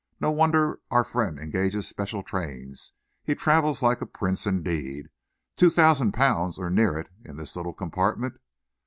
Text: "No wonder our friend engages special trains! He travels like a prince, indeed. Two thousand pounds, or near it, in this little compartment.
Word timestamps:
"No 0.19 0.31
wonder 0.31 0.79
our 0.89 1.03
friend 1.03 1.37
engages 1.39 1.87
special 1.87 2.23
trains! 2.23 2.93
He 3.23 3.35
travels 3.35 3.83
like 3.83 4.01
a 4.01 4.07
prince, 4.07 4.47
indeed. 4.47 5.11
Two 5.55 5.69
thousand 5.69 6.13
pounds, 6.13 6.57
or 6.57 6.71
near 6.71 6.97
it, 6.97 7.09
in 7.23 7.37
this 7.37 7.55
little 7.55 7.75
compartment. 7.75 8.37